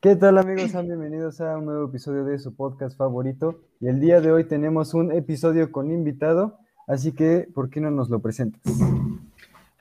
[0.00, 0.70] ¿Qué tal amigos?
[0.86, 3.64] Bienvenidos a un nuevo episodio de su podcast favorito.
[3.80, 6.56] Y el día de hoy tenemos un episodio con invitado,
[6.86, 8.62] así que ¿por qué no nos lo presentas?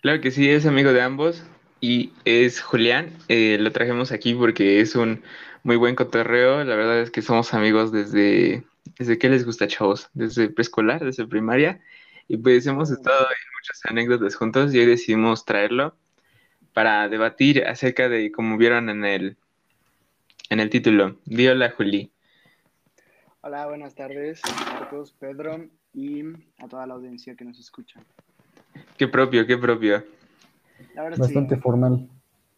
[0.02, 1.44] Claro que sí, es amigo de ambos
[1.82, 3.12] y es Julián.
[3.28, 5.22] Eh, lo trajimos aquí porque es un
[5.62, 6.64] muy buen cotorreo.
[6.64, 8.64] La verdad es que somos amigos desde,
[8.98, 11.80] desde que les gusta, chavos, desde preescolar, desde primaria.
[12.28, 15.96] Y pues hemos estado en muchas anécdotas juntos y hoy decidimos traerlo
[16.74, 19.38] para debatir acerca de, como vieron en el,
[20.50, 22.12] en el título, Di hola Juli.
[23.42, 26.24] Hola, buenas tardes, Marcos, Pedro y
[26.60, 28.02] a toda la audiencia que nos escucha.
[28.98, 30.04] Qué propio, qué propio.
[31.18, 32.10] Bastante formal.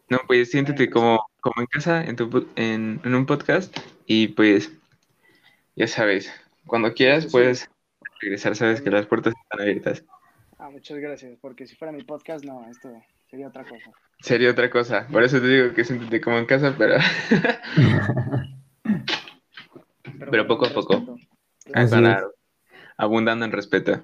[0.10, 3.76] No, pues siéntete como, como en casa, en, tu, en, en, un podcast,
[4.06, 4.72] y pues,
[5.76, 6.32] ya sabes,
[6.66, 7.70] cuando quieras puedes
[8.22, 10.04] regresar, sabes que las puertas están abiertas.
[10.58, 12.90] Ah, muchas gracias, porque si fuera mi podcast, no, esto
[13.30, 13.92] sería otra cosa.
[14.22, 16.96] Sería otra cosa, por eso te digo que siéntete como en casa, pero...
[20.30, 21.18] pero, poco a poco.
[22.98, 24.04] abundando en respeto.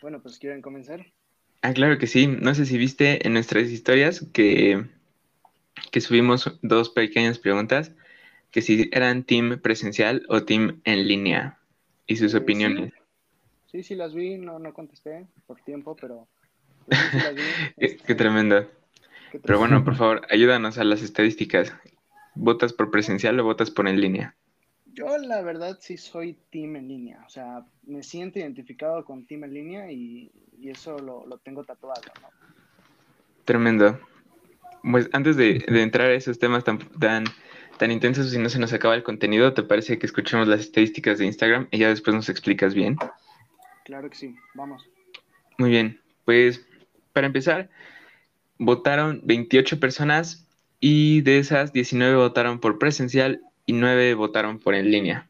[0.00, 1.04] Bueno, pues quieren comenzar.
[1.62, 2.26] Ah, claro que sí.
[2.26, 4.86] No sé si viste en nuestras historias que,
[5.90, 7.92] que subimos dos pequeñas preguntas,
[8.50, 11.58] que si eran team presencial o team en línea
[12.06, 12.92] y sus opiniones.
[13.70, 13.82] Sí.
[13.82, 16.26] sí, las vi, no, no contesté por tiempo, pero...
[18.06, 18.68] Qué, tremendo.
[19.42, 21.72] Pero bueno, por favor, ayúdanos a las estadísticas.
[22.34, 24.34] ¿Votas por presencial o votas por en línea?
[24.92, 29.44] Yo la verdad sí soy team en línea, o sea, me siento identificado con team
[29.44, 32.28] en línea y, eso lo, tengo tatuado, ¿no?
[33.44, 33.98] Tremendo.
[34.82, 37.24] Pues antes de, entrar a esos temas tan, tan,
[37.78, 41.18] tan intensos y no se nos acaba el contenido, ¿te parece que escuchemos las estadísticas
[41.18, 42.96] de Instagram y ya después nos explicas bien?
[43.84, 44.88] Claro que sí, vamos.
[45.56, 46.66] Muy bien, pues
[47.12, 47.70] para empezar,
[48.58, 50.46] votaron 28 personas
[50.80, 55.28] y de esas 19 votaron por presencial y nueve votaron por en línea.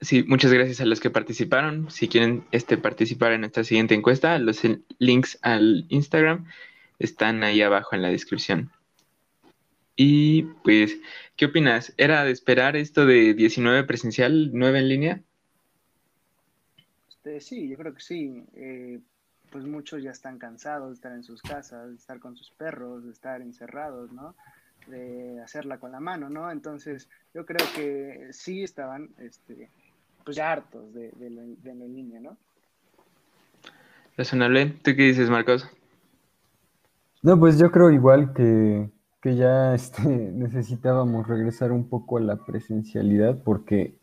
[0.00, 1.90] Sí, muchas gracias a los que participaron.
[1.90, 4.60] Si quieren este, participar en esta siguiente encuesta, los
[4.98, 6.46] links al Instagram
[6.98, 8.72] están ahí abajo en la descripción.
[9.94, 10.98] Y pues,
[11.36, 11.94] ¿qué opinas?
[11.98, 15.20] ¿Era de esperar esto de 19 presencial, 9 en línea?
[17.08, 18.42] Este, sí, yo creo que sí.
[18.56, 18.98] Eh,
[19.52, 23.04] pues muchos ya están cansados de estar en sus casas, de estar con sus perros,
[23.04, 24.34] de estar encerrados, ¿no?
[24.86, 26.50] de hacerla con la mano, ¿no?
[26.50, 29.68] Entonces, yo creo que sí estaban, este,
[30.24, 32.36] pues ya hartos de, de, la, línea, ¿no?
[34.16, 34.66] Razonable.
[34.82, 35.68] ¿Tú qué dices, Marcos?
[37.22, 38.90] No, pues yo creo igual que,
[39.20, 43.94] que ya este, necesitábamos regresar un poco a la presencialidad porque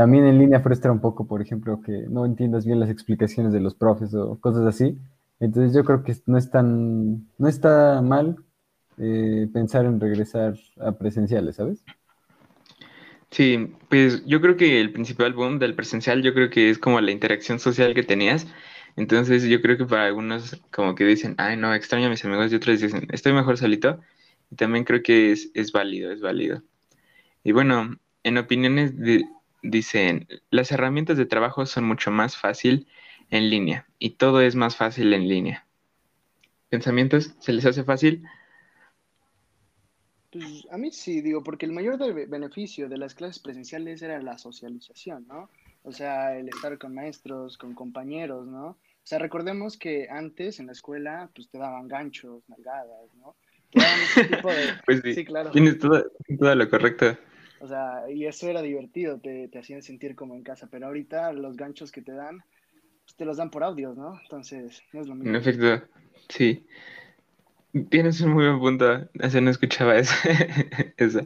[0.00, 3.60] también en línea frustra un poco, por ejemplo, que no entiendas bien las explicaciones de
[3.60, 4.96] los profes o cosas así.
[5.40, 8.36] Entonces yo creo que no es tan, no está mal
[8.96, 11.84] eh, pensar en regresar a presenciales, ¿sabes?
[13.30, 16.98] Sí, pues yo creo que el principal boom del presencial, yo creo que es como
[17.02, 18.46] la interacción social que tenías.
[18.96, 22.50] Entonces yo creo que para algunos como que dicen, ay no, extraño a mis amigos
[22.50, 24.00] y otros dicen, estoy mejor solito.
[24.50, 26.62] Y también creo que es, es válido, es válido.
[27.44, 28.94] Y bueno, en opiniones
[29.62, 32.86] dicen, las herramientas de trabajo son mucho más fácil
[33.30, 35.66] en línea y todo es más fácil en línea.
[36.68, 37.34] ¿Pensamientos?
[37.40, 38.24] ¿Se les hace fácil?
[40.30, 41.98] Pues a mí sí, digo, porque el mayor
[42.28, 45.50] beneficio de las clases presenciales era la socialización, ¿no?
[45.82, 48.66] O sea, el estar con maestros, con compañeros, ¿no?
[48.66, 53.34] O sea, recordemos que antes en la escuela, pues te daban ganchos, nalgadas, ¿no?
[53.72, 54.56] Te daban ese tipo de...
[54.86, 55.50] pues sí, claro.
[55.50, 56.04] Tienes todo,
[56.54, 57.16] lo correcto.
[57.60, 61.32] O sea, y eso era divertido, te, te hacían sentir como en casa, pero ahorita
[61.32, 62.38] los ganchos que te dan,
[63.04, 64.18] pues te los dan por audios, ¿no?
[64.22, 65.30] Entonces, no es lo mismo.
[65.30, 65.86] En efecto,
[66.28, 66.66] sí.
[67.90, 69.08] Tienes un muy buen punto.
[69.20, 70.14] Hace no escuchaba eso.
[70.96, 71.20] eso.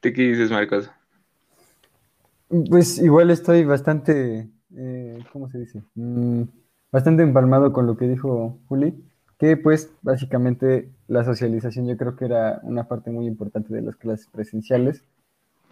[0.00, 0.90] ¿Tú qué dices, Marcos?
[2.70, 5.82] Pues igual estoy bastante, eh, ¿cómo se dice?
[5.96, 6.42] Mm,
[6.92, 8.94] bastante empalmado con lo que dijo Juli,
[9.38, 13.96] que pues básicamente la socialización yo creo que era una parte muy importante de las
[13.96, 15.02] clases presenciales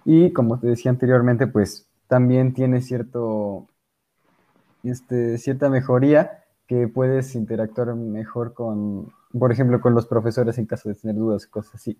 [0.04, 3.66] y como te decía anteriormente, pues también tiene cierto,
[4.82, 10.88] este, cierta mejoría que puedes interactuar mejor con por ejemplo, con los profesores en caso
[10.88, 11.98] de tener dudas, cosas así.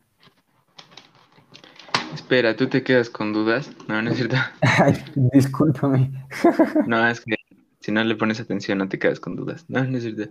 [2.15, 3.71] Espera, ¿tú te quedas con dudas?
[3.89, 4.37] No, no es cierto.
[4.61, 5.03] Ay,
[5.33, 6.13] discúlpame.
[6.87, 7.37] no, es que
[7.81, 9.65] si no le pones atención no te quedas con dudas.
[9.69, 10.31] No, no es cierto.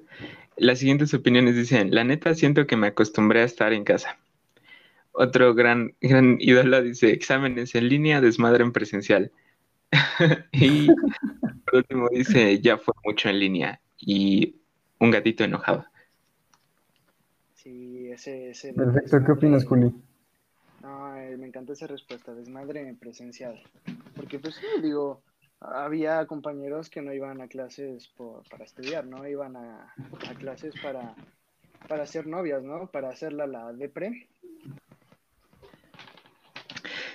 [0.58, 4.20] Las siguientes opiniones dicen, la neta siento que me acostumbré a estar en casa.
[5.14, 9.32] Otro gran, gran ídolo dice, exámenes en línea, desmadre en presencial.
[10.54, 10.88] y
[11.66, 13.82] por último dice, ya fue mucho en línea.
[13.98, 14.56] Y
[15.00, 15.86] un gatito enojado.
[17.56, 18.52] Sí, ese...
[18.52, 19.94] ese Perfecto, ¿qué opinas, Juli?
[20.82, 23.62] No, eh, me encantó esa respuesta, desmadre presencial.
[24.16, 25.22] Porque pues sí, digo,
[25.60, 29.28] había compañeros que no iban a clases por, para estudiar, ¿no?
[29.28, 29.94] Iban a,
[30.28, 31.16] a clases para,
[31.88, 32.88] para hacer novias, ¿no?
[32.88, 34.28] Para hacerla la depre.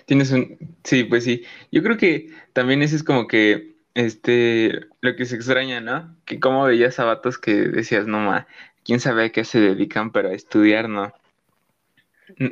[0.06, 0.56] Tienes un...
[0.84, 1.44] Sí, pues sí.
[1.72, 6.16] Yo creo que también ese es como que, este, lo que se extraña, ¿no?
[6.24, 8.46] Que como veías a vatos que decías, no, ma,
[8.84, 11.12] quién sabe a qué se dedican, pero a estudiar, ¿no?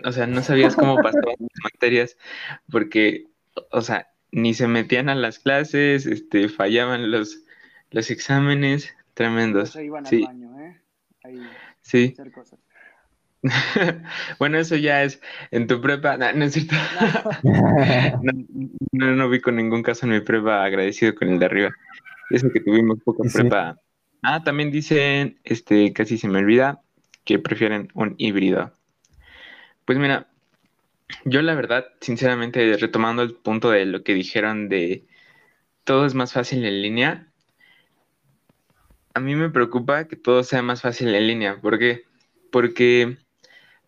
[0.04, 2.16] O sea, no sabías cómo pasaban las materias,
[2.70, 3.26] porque,
[3.70, 7.40] o sea, ni se metían a las clases, este, fallaban los,
[7.90, 9.72] los exámenes, tremendos.
[9.72, 10.16] Pues iban sí.
[10.16, 10.80] al baño, ¿eh?
[11.22, 11.40] Ahí,
[11.82, 12.14] Sí.
[12.18, 12.58] hacer cosas.
[14.38, 15.20] bueno, eso ya es
[15.50, 16.16] en tu prepa.
[16.16, 16.74] No, no es cierto.
[18.22, 18.32] No,
[18.92, 21.70] no, no vi con ningún caso en mi prepa agradecido con el de arriba.
[22.30, 23.38] Eso que tuvimos poca sí.
[23.38, 23.76] prepa.
[24.22, 26.80] Ah, también dicen, este, casi se me olvida,
[27.24, 28.72] que prefieren un híbrido.
[29.84, 30.28] Pues mira,
[31.24, 35.04] yo la verdad, sinceramente, retomando el punto de lo que dijeron de
[35.84, 37.28] todo es más fácil en línea,
[39.12, 41.60] a mí me preocupa que todo sea más fácil en línea.
[41.60, 42.04] ¿Por qué?
[42.50, 43.18] Porque,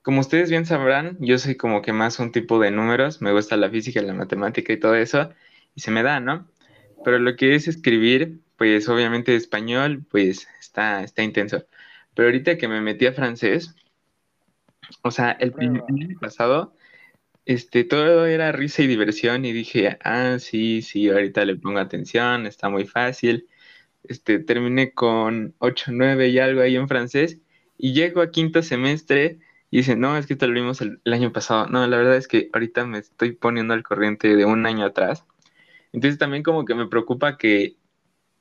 [0.06, 3.56] como ustedes bien sabrán, yo soy como que más un tipo de números, me gusta
[3.56, 5.30] la física, la matemática y todo eso,
[5.74, 6.48] y se me da, ¿no?
[7.04, 11.66] Pero lo que es escribir, pues obviamente español, pues está, está intenso.
[12.14, 13.74] Pero ahorita que me metí a francés,
[15.02, 16.76] o sea, el primer año pasado,
[17.44, 22.46] este, todo era risa y diversión y dije, ah, sí, sí, ahorita le pongo atención,
[22.46, 23.48] está muy fácil.
[24.04, 27.40] Este, terminé con 8, 9 y algo ahí en francés
[27.76, 29.40] y llego a quinto semestre
[29.76, 31.66] y dice, no, es que te lo vimos el, año pasado.
[31.66, 35.26] No, la verdad es que ahorita me estoy poniendo al corriente de un año atrás.
[35.92, 37.76] Entonces también como que me preocupa que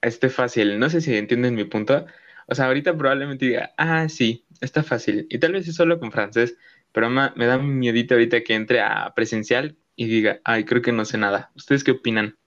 [0.02, 0.80] esté fácil.
[0.80, 2.06] No sé si entienden mi punto.
[2.48, 5.28] O sea, ahorita probablemente diga, ah, sí, está fácil.
[5.30, 6.56] Y tal vez es solo con francés,
[6.94, 11.04] pero me da miedito ahorita que entre a presencial y diga, ay, creo que no
[11.04, 11.52] sé nada.
[11.54, 12.38] ¿Ustedes qué opinan?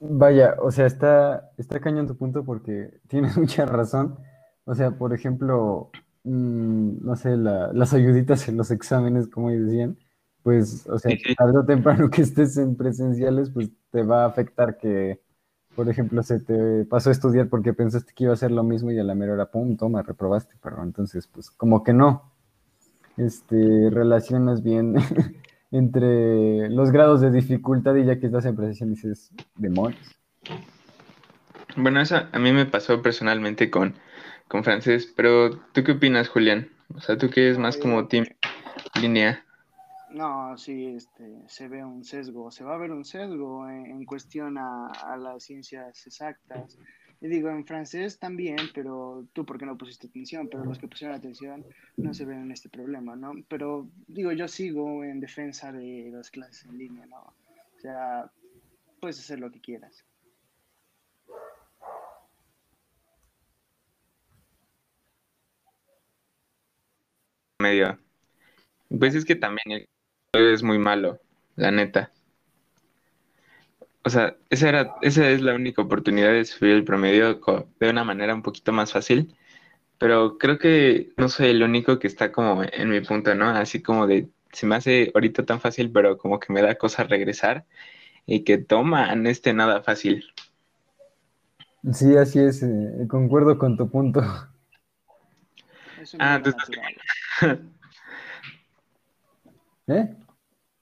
[0.00, 4.18] Vaya, o sea, está, está cañón tu punto porque tienes mucha razón.
[4.64, 5.92] O sea, por ejemplo,
[6.24, 9.96] mm, no sé, la- las ayuditas en los exámenes, como decían,
[10.42, 14.76] pues, o sea, tarde o temprano que estés en presenciales, pues te va a afectar
[14.78, 15.20] que,
[15.76, 18.90] por ejemplo, se te pasó a estudiar porque pensaste que iba a ser lo mismo
[18.90, 22.32] y a la mera hora, pum, toma, reprobaste, pero entonces, pues, como que no.
[23.16, 24.94] Este, relacionas bien
[25.70, 30.16] entre los grados de dificultad y ya que estás en presencial dices, demonios.
[31.76, 33.94] Bueno, eso a mí me pasó personalmente con,
[34.48, 36.68] con francés, pero ¿tú qué opinas, Julián?
[36.94, 38.26] O sea, ¿tú qué es más como team
[39.00, 39.44] línea?
[40.10, 44.04] No, sí, este, se ve un sesgo, se va a ver un sesgo en, en
[44.04, 46.78] cuestión a, a las ciencias exactas.
[47.20, 51.16] Y digo, en francés también, pero tú porque no pusiste atención, pero los que pusieron
[51.16, 51.64] atención
[51.96, 53.32] no se ven en este problema, ¿no?
[53.48, 57.20] Pero digo, yo sigo en defensa de las clases en línea, ¿no?
[57.20, 58.30] O sea,
[59.00, 60.04] puedes hacer lo que quieras.
[67.64, 67.98] Medio.
[68.90, 69.88] Pues es que también el
[70.34, 71.18] es muy malo,
[71.56, 72.12] la neta.
[74.04, 77.40] O sea, esa era, esa es la única oportunidad de subir el promedio
[77.80, 79.34] de una manera un poquito más fácil,
[79.96, 83.48] pero creo que no soy el único que está como en mi punto, ¿no?
[83.48, 87.04] Así como de, se me hace ahorita tan fácil, pero como que me da cosa
[87.04, 87.64] regresar
[88.26, 90.26] y que toma, no esté nada fácil.
[91.94, 94.20] Sí, así es, eh, concuerdo con tu punto.
[96.18, 96.68] Ah, tú estás.
[99.86, 100.16] ¿Eh?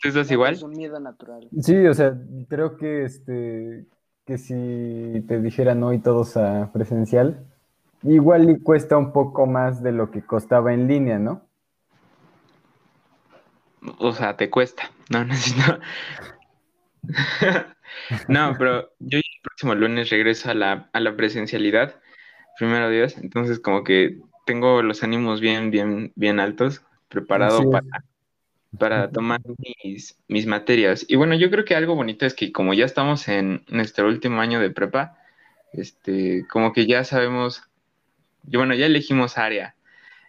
[0.01, 0.59] ¿Tú estás Es igual?
[0.63, 1.49] un miedo natural.
[1.61, 2.17] Sí, o sea,
[2.49, 3.87] creo que este
[4.25, 7.45] que si te dijeran hoy todos a presencial,
[8.05, 11.43] igual y cuesta un poco más de lo que costaba en línea, ¿no?
[13.99, 14.85] O sea, te cuesta.
[15.11, 15.79] No, no, no.
[18.29, 22.01] No, pero yo el próximo lunes regreso a la, a la presencialidad,
[22.59, 23.19] primero Dios.
[23.19, 28.05] Entonces, como que tengo los ánimos bien, bien, bien altos, preparado para,
[28.79, 29.41] para tomar
[29.85, 31.05] mis, mis materias.
[31.09, 34.41] Y bueno, yo creo que algo bonito es que como ya estamos en nuestro último
[34.41, 35.19] año de prepa,
[35.73, 37.63] este, como que ya sabemos,
[38.49, 39.75] y bueno, ya elegimos área.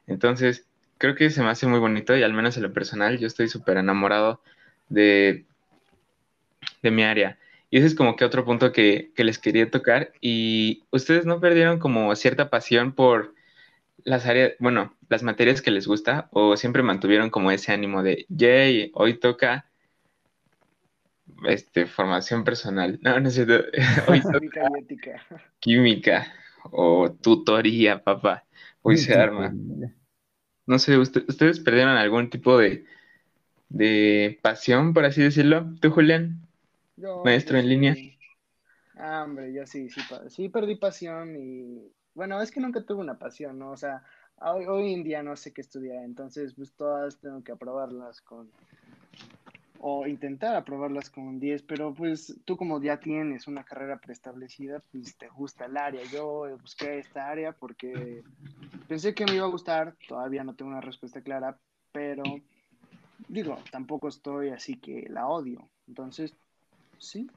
[0.07, 0.67] Entonces,
[0.97, 3.47] creo que se me hace muy bonito y al menos en lo personal, yo estoy
[3.49, 4.41] súper enamorado
[4.89, 5.45] de,
[6.81, 7.37] de mi área.
[7.69, 10.11] Y ese es como que otro punto que, que les quería tocar.
[10.21, 13.33] Y ustedes no perdieron como cierta pasión por
[14.05, 18.25] las áreas, bueno, las materias que les gusta, o siempre mantuvieron como ese ánimo de,
[18.29, 19.65] yay, hoy toca
[21.47, 22.99] este, formación personal.
[23.01, 23.65] No, no es cierto.
[24.07, 25.25] Hoy toca Química y ética.
[25.59, 26.33] química
[26.71, 28.45] o tutoría, papá.
[28.81, 29.53] Hoy se arma.
[30.65, 32.85] No sé, ¿usted- ¿ustedes perdieron algún tipo de,
[33.69, 35.73] de pasión, por así decirlo.
[35.81, 36.41] ¿Tú, Julián?
[37.23, 37.95] Maestro en línea.
[38.95, 43.17] Ah, hombre, yo sí, sí, sí perdí pasión y bueno, es que nunca tuve una
[43.17, 43.71] pasión, ¿no?
[43.71, 44.03] O sea,
[44.37, 48.51] hoy, hoy en día no sé qué estudiar, entonces pues todas tengo que aprobarlas con,
[49.85, 55.17] o intentar aprobarlas con 10, pero pues tú como ya tienes una carrera preestablecida, pues
[55.17, 56.01] te gusta el área.
[56.09, 58.23] Yo busqué esta área porque
[58.87, 61.57] pensé que me iba a gustar, todavía no tengo una respuesta clara,
[61.91, 62.23] pero
[63.27, 65.69] digo, tampoco estoy así que la odio.
[65.85, 66.33] Entonces,
[66.97, 67.29] sí.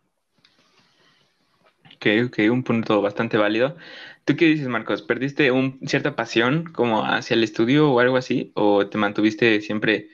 [1.96, 3.76] Ok, ok, un punto bastante válido.
[4.24, 5.02] ¿Tú qué dices, Marcos?
[5.02, 8.52] ¿Perdiste un, cierta pasión como hacia el estudio o algo así?
[8.54, 10.08] ¿O te mantuviste siempre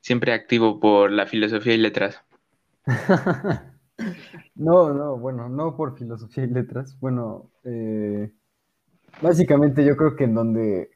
[0.00, 2.22] siempre activo por la filosofía y letras.
[4.54, 6.98] no, no, bueno, no por filosofía y letras.
[7.00, 8.32] Bueno, eh,
[9.22, 10.90] básicamente yo creo que en donde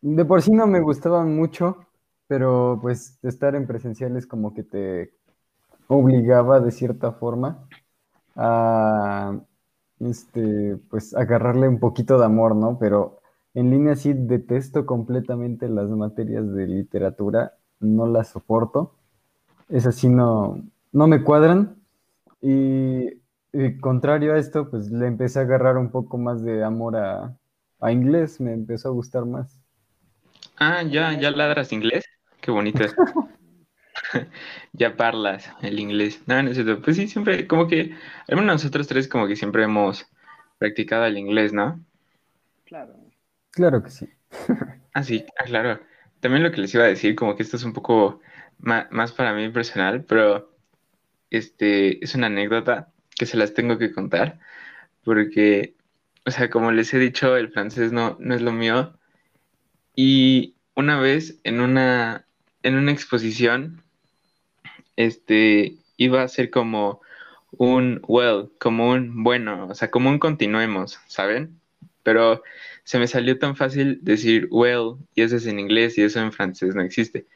[0.00, 1.86] de por sí no me gustaban mucho,
[2.26, 5.12] pero pues estar en presenciales como que te
[5.88, 7.68] obligaba de cierta forma
[8.36, 9.38] a
[10.00, 12.78] este pues agarrarle un poquito de amor, ¿no?
[12.78, 13.20] Pero
[13.54, 18.94] en línea sí detesto completamente las materias de literatura no las soporto.
[19.68, 21.76] Es así, no, no me cuadran.
[22.40, 23.20] Y,
[23.80, 27.36] contrario a esto, pues le empecé a agarrar un poco más de amor a,
[27.90, 29.60] inglés, me empezó a gustar más.
[30.56, 32.04] Ah, ya, ya ladras inglés.
[32.40, 32.84] Qué bonito.
[34.72, 36.22] ya parlas el inglés.
[36.26, 36.80] No, no es cierto.
[36.82, 37.94] Pues sí, siempre, como que,
[38.28, 40.06] al menos nosotros tres, como que siempre hemos
[40.58, 41.80] practicado el inglés, ¿no?
[42.64, 42.94] Claro.
[43.50, 44.08] Claro que sí.
[44.94, 45.80] ah, sí, ah, claro.
[46.20, 48.20] También lo que les iba a decir, como que esto es un poco
[48.58, 50.54] más, para mí personal, pero
[51.30, 54.38] este es una anécdota que se las tengo que contar,
[55.02, 55.76] porque,
[56.26, 58.98] o sea, como les he dicho, el francés no, no es lo mío.
[59.94, 62.26] Y una vez en una,
[62.62, 63.82] en una exposición,
[64.96, 67.00] este, iba a ser como
[67.52, 71.60] un well, como un bueno, o sea, como un continuemos, ¿saben?
[72.02, 72.42] Pero
[72.84, 76.32] se me salió tan fácil decir well, y eso es en inglés y eso en
[76.32, 77.26] francés no existe.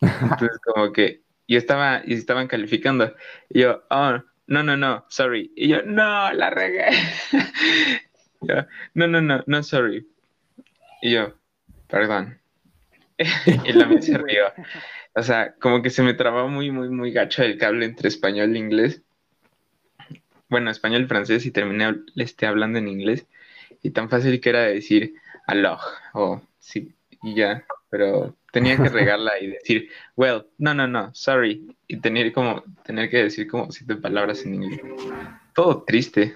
[0.00, 3.14] Entonces, como que yo estaba, y estaban calificando,
[3.48, 5.52] y yo, oh, no, no, no, sorry.
[5.54, 6.86] Y yo, no, la regué.
[8.94, 10.08] no, no, no, no, sorry.
[11.02, 11.34] Y yo,
[11.88, 12.39] perdón.
[13.64, 14.44] y la me se rió.
[15.14, 18.54] O sea, como que se me trababa muy, muy, muy gacho el cable entre español
[18.54, 19.02] e inglés.
[20.48, 23.26] Bueno, español y francés y terminé este, hablando en inglés
[23.82, 25.14] y tan fácil que era decir
[25.46, 25.80] aloj
[26.12, 31.76] o sí y ya, pero tenía que regarla y decir, well, no, no, no, sorry,
[31.86, 34.80] y tener como tener que decir como siete palabras en inglés.
[35.54, 36.34] Todo triste.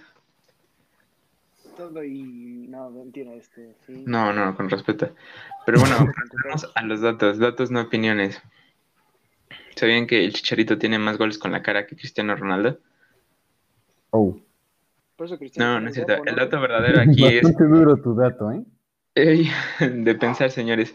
[1.76, 2.90] Todo y no,
[3.34, 3.74] este.
[4.06, 5.14] No, no, con respeto.
[5.66, 5.96] Pero bueno,
[6.44, 8.40] vamos a los datos, datos no opiniones.
[9.74, 12.78] ¿Sabían que el Chicharito tiene más goles con la cara que Cristiano Ronaldo?
[14.10, 14.38] Oh
[15.56, 16.24] no, no es cierto.
[16.24, 17.42] El dato verdadero aquí es.
[17.42, 18.64] Bastante duro tu dato, ¿eh?
[19.80, 20.94] De pensar, señores.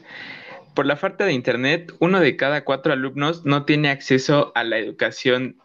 [0.76, 4.78] Por la falta de internet, uno de cada cuatro alumnos no tiene acceso a la
[4.78, 5.58] educación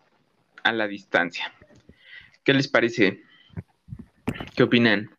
[0.62, 1.52] a la distancia.
[2.42, 3.22] ¿Qué les parece?
[4.54, 5.10] ¿Qué opinan?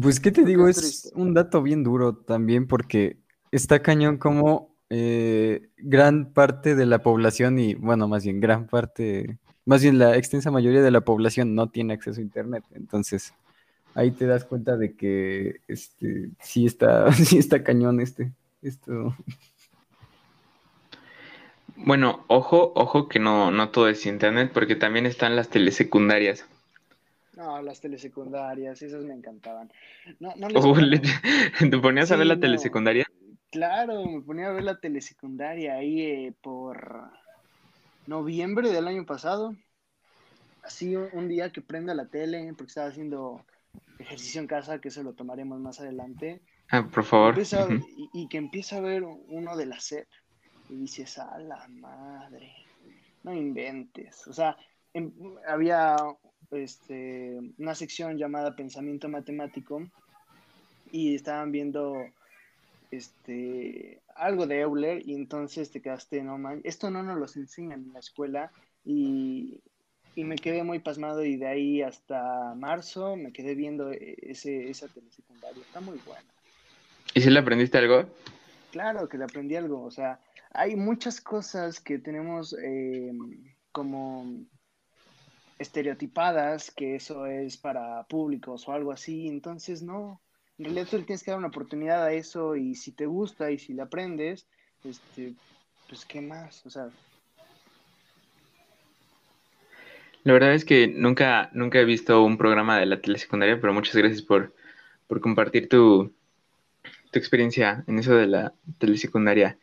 [0.00, 0.68] Pues, ¿qué te digo?
[0.68, 3.18] Es un dato bien duro también porque
[3.52, 9.38] está cañón como eh, gran parte de la población y, bueno, más bien gran parte
[9.66, 12.64] más bien la extensa mayoría de la población no tiene acceso a Internet.
[12.72, 13.34] Entonces,
[13.94, 19.16] ahí te das cuenta de que este, sí, está, sí está cañón este, esto.
[21.76, 26.46] Bueno, ojo, ojo que no, no todo es Internet, porque también están las telesecundarias.
[27.36, 29.72] No, las telesecundarias, esas me encantaban.
[30.20, 30.48] No, no
[31.58, 33.06] ¿Te ponías a ver la telesecundaria?
[33.50, 37.10] Claro, me ponía a ver la telesecundaria ahí eh, por
[38.06, 39.54] noviembre del año pasado.
[40.62, 43.44] Así un día que prenda la tele, porque estaba haciendo
[43.98, 46.40] ejercicio en casa, que eso lo tomaremos más adelante.
[46.70, 47.36] Ah, por favor.
[48.12, 50.08] y, que empieza a ver uno de la SEP.
[50.70, 52.54] Y dices, a la madre,
[53.22, 54.26] no inventes.
[54.26, 54.56] O sea,
[54.94, 55.12] em,
[55.46, 55.96] había
[56.56, 59.86] este, una sección llamada Pensamiento Matemático
[60.90, 62.06] y estaban viendo
[62.90, 67.82] este, algo de Euler y entonces te quedaste, no man, esto no nos lo enseñan
[67.84, 68.50] en la escuela
[68.84, 69.60] y,
[70.16, 75.60] me quedé muy pasmado y de ahí hasta marzo me quedé viendo ese, esa telesecundaria,
[75.60, 76.28] está muy buena.
[77.14, 78.04] ¿Y si le aprendiste algo?
[78.70, 80.20] Claro que le aprendí algo, o sea,
[80.52, 83.12] hay muchas cosas que tenemos eh,
[83.72, 84.46] como
[85.64, 90.20] estereotipadas, que eso es para públicos o algo así, entonces no,
[90.58, 93.50] en realidad tú le tienes que dar una oportunidad a eso y si te gusta
[93.50, 94.46] y si le aprendes,
[94.84, 95.34] este,
[95.88, 96.64] pues, ¿qué más?
[96.66, 96.88] O sea,
[100.24, 103.94] La verdad es que nunca, nunca he visto un programa de la telesecundaria, pero muchas
[103.94, 104.54] gracias por,
[105.06, 106.14] por compartir tu,
[107.10, 109.58] tu experiencia en eso de la telesecundaria.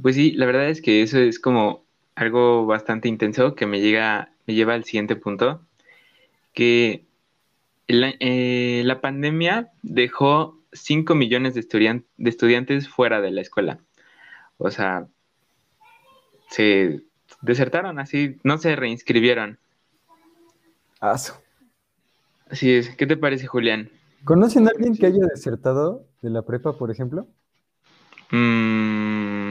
[0.00, 1.86] Pues sí, la verdad es que eso es como
[2.16, 5.62] algo bastante intenso que me llega, me lleva al siguiente punto,
[6.52, 7.04] que
[7.86, 13.78] la, eh, la pandemia dejó 5 millones de, estudian- de estudiantes fuera de la escuela.
[14.58, 15.06] O sea,
[16.48, 17.02] se
[17.42, 19.58] desertaron así, no se reinscribieron.
[21.00, 21.42] Aso.
[22.48, 22.94] Así es.
[22.96, 23.90] ¿Qué te parece, Julián?
[24.24, 27.26] ¿Conocen a alguien que haya desertado de la prepa, por ejemplo?
[28.30, 29.43] Mm,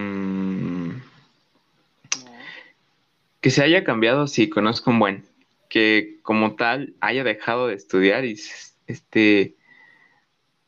[3.44, 5.26] que se haya cambiado, sí, conozco un buen.
[5.70, 8.40] Que como tal haya dejado de estudiar y
[8.88, 9.58] este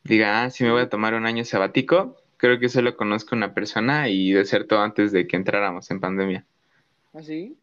[0.04, 2.16] diga, ah, sí me voy a tomar un año sabático.
[2.36, 6.44] Creo que solo conozco una persona y desertó antes de que entráramos en pandemia.
[7.14, 7.56] ¿Ah, sí?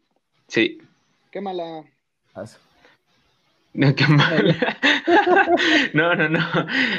[0.48, 0.78] Sí.
[1.30, 1.84] Qué mala.
[3.72, 4.56] No, qué mal.
[5.94, 6.40] No, no, no.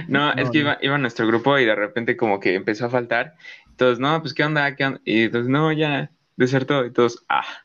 [0.07, 0.63] No, es No, que no.
[0.63, 3.35] iba, iba nuestro grupo y de repente como que empezó a faltar.
[3.75, 5.01] Todos, no, pues qué onda, qué onda.
[5.03, 6.85] Y entonces, no, ya desertó.
[6.85, 7.64] Y todos, ah,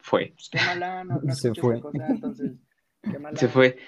[0.00, 0.32] fue.
[0.34, 1.74] Pues qué mala, no, no Se fue.
[1.74, 2.52] esa cosa, entonces,
[3.02, 3.38] qué mala.
[3.38, 3.78] Se fue.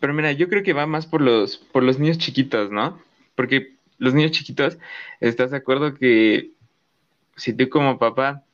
[0.00, 3.02] Pero mira, yo creo que va más por los, por los niños chiquitos, ¿no?
[3.34, 4.78] Porque los niños chiquitos,
[5.20, 6.52] ¿estás de acuerdo que
[7.36, 8.44] si tú como papá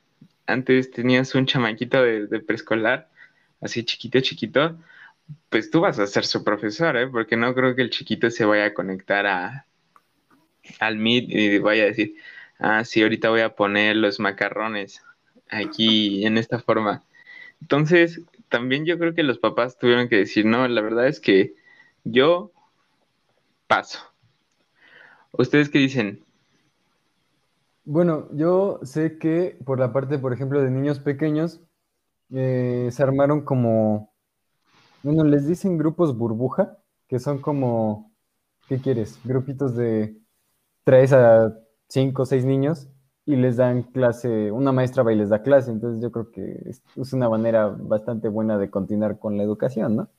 [0.45, 3.09] antes tenías un chamaquito de, de preescolar,
[3.61, 4.77] así chiquito, chiquito,
[5.49, 7.07] pues tú vas a ser su profesor, ¿eh?
[7.07, 9.65] Porque no creo que el chiquito se vaya a conectar a,
[10.79, 12.15] al Meet y vaya a decir,
[12.59, 15.01] ah, sí, ahorita voy a poner los macarrones
[15.49, 17.03] aquí en esta forma.
[17.61, 21.55] Entonces, también yo creo que los papás tuvieron que decir, no, la verdad es que
[22.03, 22.51] yo
[23.67, 23.99] paso.
[25.31, 26.23] ¿Ustedes qué dicen?
[27.85, 31.61] Bueno, yo sé que por la parte, por ejemplo, de niños pequeños,
[32.31, 34.13] eh, se armaron como,
[35.01, 38.13] bueno, les dicen grupos burbuja, que son como,
[38.67, 39.19] ¿qué quieres?
[39.23, 40.17] Grupitos de
[40.83, 42.87] tres a cinco o seis niños
[43.25, 46.59] y les dan clase, una maestra va y les da clase, entonces yo creo que
[46.65, 50.09] es, es una manera bastante buena de continuar con la educación, ¿no?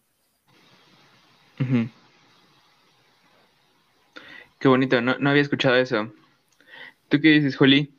[4.59, 6.13] Qué bonito, no, no había escuchado eso.
[7.09, 7.95] ¿Tú qué dices, Juli?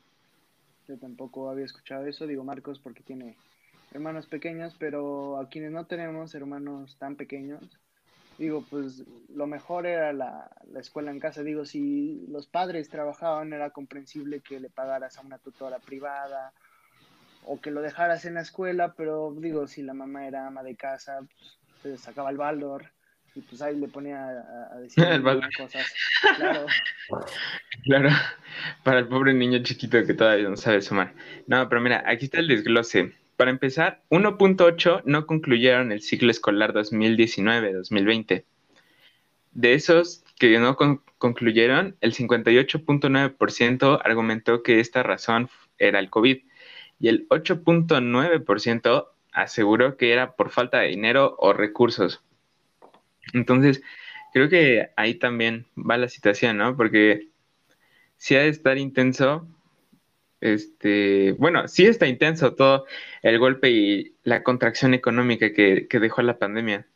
[0.88, 3.36] Yo tampoco había escuchado eso, digo Marcos porque tiene
[3.92, 7.78] hermanos pequeños, pero a quienes no tenemos hermanos tan pequeños,
[8.38, 11.42] digo, pues lo mejor era la, la escuela en casa.
[11.42, 16.52] Digo, si los padres trabajaban, era comprensible que le pagaras a una tutora privada
[17.44, 20.76] o que lo dejaras en la escuela, pero digo, si la mamá era ama de
[20.76, 21.20] casa,
[21.82, 22.90] pues se sacaba el Baldor
[23.34, 25.04] y pues ahí le ponía a, a decir
[25.56, 25.94] cosas.
[26.36, 26.66] Claro,
[27.84, 28.08] Claro,
[28.82, 31.14] para el pobre niño chiquito que todavía no sabe sumar.
[31.46, 33.14] No, pero mira, aquí está el desglose.
[33.36, 38.44] Para empezar, 1.8 no concluyeron el ciclo escolar 2019-2020.
[39.52, 46.38] De esos que no con- concluyeron, el 58.9% argumentó que esta razón era el COVID
[46.98, 52.22] y el 8.9% aseguró que era por falta de dinero o recursos.
[53.34, 53.82] Entonces,
[54.32, 56.76] creo que ahí también va la situación, ¿no?
[56.76, 57.28] Porque
[58.16, 59.46] sí ha de estar intenso,
[60.46, 62.84] este, bueno, sí está intenso todo
[63.22, 66.86] el golpe y la contracción económica que, dejó la pandemia.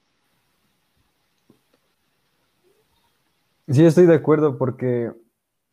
[3.69, 5.13] Sí, estoy de acuerdo porque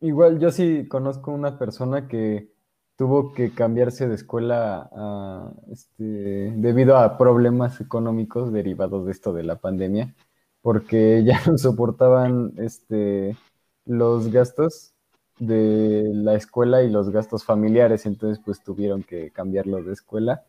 [0.01, 2.49] igual yo sí conozco una persona que
[2.95, 4.89] tuvo que cambiarse de escuela
[5.71, 6.03] este,
[6.55, 10.15] debido a problemas económicos derivados de esto de la pandemia,
[10.61, 13.37] porque ya no soportaban este,
[13.85, 14.93] los gastos
[15.39, 20.43] de la escuela y los gastos familiares, entonces pues tuvieron que cambiarlo de escuela.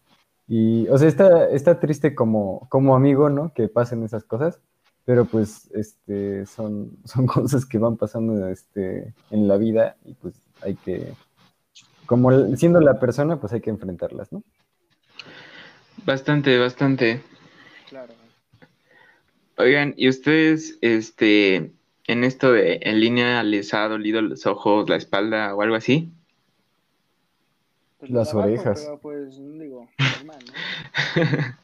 [0.46, 3.52] Y, o sea, está, está triste como, como amigo, ¿no?
[3.52, 4.60] Que pasen esas cosas,
[5.04, 10.34] pero pues este, son, son cosas que van pasando este, en la vida y pues
[10.62, 11.12] hay que,
[12.06, 14.42] como siendo la persona, pues hay que enfrentarlas, ¿no?
[16.04, 17.22] Bastante, bastante.
[17.88, 18.14] claro.
[19.58, 21.72] Oigan, ¿y ustedes, este,
[22.08, 26.12] en esto de en línea les ha dolido los ojos, la espalda o algo así?
[27.98, 28.80] Pues Las trabajo, orejas.
[28.82, 30.52] Pero pues digo, normal, ¿no?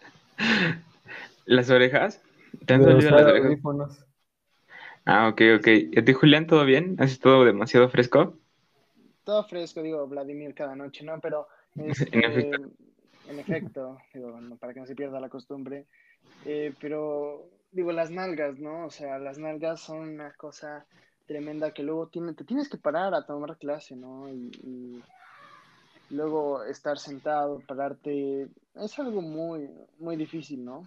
[1.47, 2.23] ¿Las orejas?
[2.67, 3.47] ¿Te han De dolido las orejas?
[3.47, 4.07] audífonos.
[5.07, 5.67] Ah, ok, ok.
[5.93, 6.97] ¿Y a ti, Julián, todo bien?
[6.99, 8.39] ¿Has estado demasiado fresco?
[9.25, 11.21] Todo fresco, digo, Vladimir cada noche, ¿no?
[11.21, 12.71] Pero, este, En efecto.
[13.29, 15.87] en efecto, digo, para que no se pierda la costumbre,
[16.45, 18.87] eh, pero, digo, las nalgas, ¿no?
[18.87, 20.87] O sea, las nalgas son una cosa
[21.27, 24.29] tremenda que luego tiene, te tienes que parar a tomar clase, ¿no?
[24.29, 25.03] Y,
[26.11, 30.87] luego estar sentado, pararte, es algo muy, muy difícil, ¿no?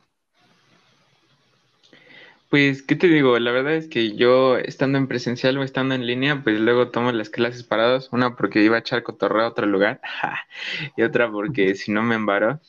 [2.50, 3.38] Pues, ¿qué te digo?
[3.40, 7.12] La verdad es que yo estando en presencial o estando en línea, pues luego tomo
[7.12, 10.00] las clases paradas, una porque iba a echar cotorreo a otro lugar
[10.96, 12.62] y otra porque si no me embaro.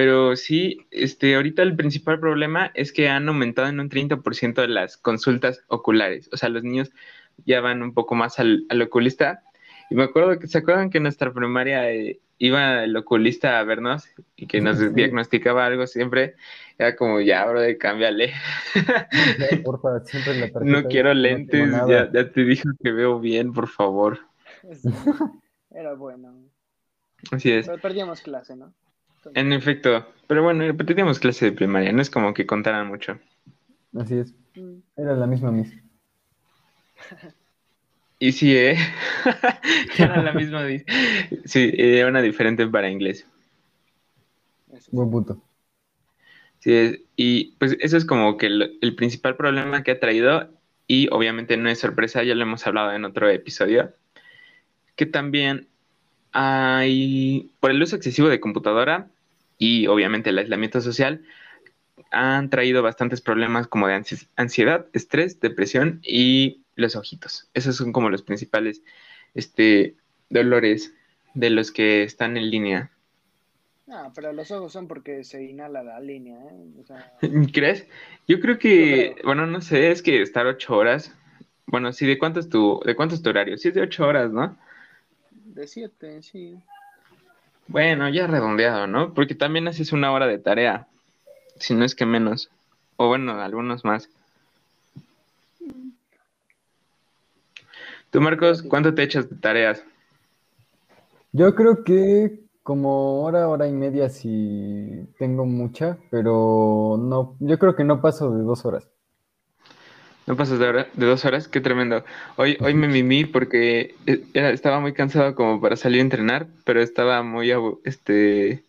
[0.00, 4.68] Pero sí, este, ahorita el principal problema es que han aumentado en un 30% de
[4.68, 6.30] las consultas oculares.
[6.32, 6.90] O sea, los niños
[7.44, 9.42] ya van un poco más al, al oculista.
[9.90, 13.64] Y me acuerdo que, ¿se acuerdan que en nuestra primaria eh, iba el oculista a
[13.64, 14.88] vernos y que nos Sí.
[14.88, 16.34] diagnosticaba algo siempre?
[16.78, 18.32] Era como, ya, bro, cámbiale.
[20.06, 23.68] Siempre la tarjeta No quiero no lentes, ya, ya te dijo que veo bien, por
[23.68, 24.20] favor.
[24.72, 24.88] Sí,
[25.70, 26.34] Era bueno.
[27.30, 27.66] Así es.
[27.66, 28.72] Pero perdíamos clase, ¿no?
[29.34, 33.18] En efecto, pero bueno, teníamos clase de primaria, no es como que contaran mucho.
[33.94, 34.34] Así es.
[34.56, 35.72] Mm, Era la misma Miss.
[38.18, 38.76] Y sí, ¿eh?
[39.98, 40.64] Era la misma.
[40.64, 40.84] di-
[41.44, 43.26] Sí, era una diferente para inglés.
[44.92, 45.42] Buen punto.
[46.58, 50.50] Sí, es- y pues eso es como que el, el principal problema que ha traído,
[50.86, 53.94] y obviamente no es sorpresa, ya lo hemos hablado en otro episodio,
[54.96, 55.69] que también
[56.32, 59.08] hay, por el uso excesivo de computadora
[59.58, 61.24] y obviamente el aislamiento social,
[62.10, 67.48] han traído bastantes problemas como de ansi- ansiedad, estrés, depresión y los ojitos.
[67.54, 68.82] Esos son como los principales
[69.34, 69.96] este,
[70.30, 70.94] dolores
[71.34, 72.90] de los que están en línea.
[73.90, 76.72] Ah, pero los ojos son porque se inhala la línea, ¿eh?
[76.80, 77.12] O sea,
[77.52, 77.86] ¿Crees?
[78.26, 79.24] Yo creo que, Yo creo.
[79.24, 81.14] bueno, no sé, es que estar ocho horas.
[81.66, 83.56] Bueno, sí, ¿de cuánto es tu, de cuánto es tu horario?
[83.58, 84.58] Sí, es de ocho horas, ¿no?
[85.60, 86.58] De siete, sí.
[87.68, 89.12] Bueno, ya redondeado, ¿no?
[89.12, 90.88] Porque también haces una hora de tarea,
[91.56, 92.50] si no es que menos.
[92.96, 94.08] O bueno, algunos más.
[98.10, 99.84] Tú, Marcos, ¿cuánto te echas de tareas?
[101.32, 107.76] Yo creo que como hora, hora y media si tengo mucha, pero no, yo creo
[107.76, 108.88] que no paso de dos horas.
[110.30, 111.48] ¿No pasas de, hora- de dos horas?
[111.48, 112.04] Qué tremendo.
[112.36, 116.46] Hoy, hoy me mimí porque eh, era- estaba muy cansado como para salir a entrenar,
[116.64, 117.50] pero estaba muy,
[117.82, 118.62] este,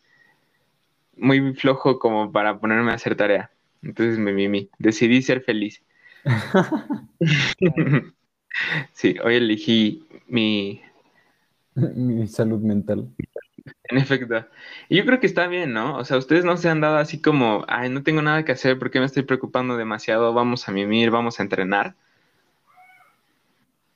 [1.17, 3.51] muy flojo como para ponerme a hacer tarea.
[3.83, 4.69] Entonces me mimí.
[4.79, 5.83] Decidí ser feliz.
[8.93, 10.81] Sí, hoy elegí mi...
[11.75, 13.07] Mi salud mental.
[13.89, 14.45] En efecto.
[14.89, 15.97] Y yo creo que está bien, ¿no?
[15.97, 18.79] O sea, ustedes no se han dado así como, ay, no tengo nada que hacer,
[18.79, 20.33] ¿por qué me estoy preocupando demasiado?
[20.33, 21.95] Vamos a mimir, vamos a entrenar.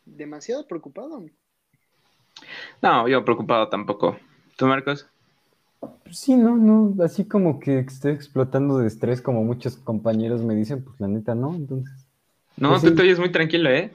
[0.05, 1.25] Demasiado preocupado.
[2.81, 4.17] No, yo preocupado tampoco.
[4.57, 5.07] ¿Tú, Marcos?
[5.79, 10.55] Pues Sí, no, no, así como que estoy explotando de estrés como muchos compañeros me
[10.55, 12.07] dicen, pues la neta no, entonces.
[12.57, 12.95] No, Pues tú sí.
[12.95, 13.91] te oyes muy tranquilo, ¿eh?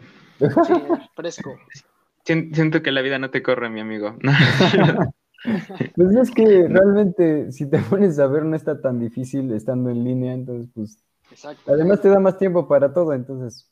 [0.67, 0.73] Sí,
[1.15, 1.57] fresco.
[2.25, 4.17] Sien- Siento que la vida no te corre, mi amigo.
[5.97, 10.05] Pues es que realmente si te pones a ver no está tan difícil estando en
[10.05, 11.73] línea, entonces pues Exacto.
[11.73, 13.71] además te da más tiempo para todo, entonces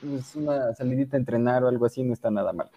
[0.00, 2.70] pues una salidita a entrenar o algo así no está nada mal.